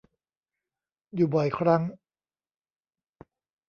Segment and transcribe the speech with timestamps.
[1.15, 1.81] อยู่บ่อยครั้ง